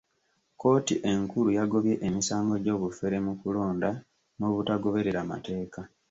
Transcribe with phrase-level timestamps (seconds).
[0.53, 3.89] Kkooti enkulu yagobye emisango gy'obufere mu kulonda
[4.37, 5.79] n'obutagoberera mateeka.